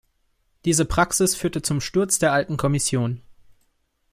Diese 0.65 0.85
Praxis 0.85 1.35
führte 1.35 1.61
zum 1.61 1.79
Sturz 1.79 2.17
der 2.17 2.33
alten 2.33 2.57
Kommission. 2.57 3.21